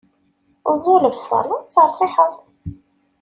Ẓẓu 0.81 0.95
lebṣel, 1.03 1.49
ad 1.59 1.67
tertiḥeḍ. 1.73 2.33